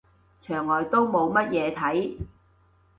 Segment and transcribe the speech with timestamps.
[0.41, 2.17] 牆外都冇乜嘢睇